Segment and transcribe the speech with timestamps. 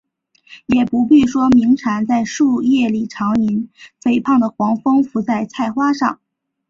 [0.65, 3.69] 也不必说鸣蝉在树叶里长吟，
[4.01, 6.19] 肥胖的黄蜂伏在菜花上